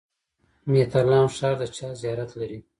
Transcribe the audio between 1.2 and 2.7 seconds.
ښار د چا زیارت لري؟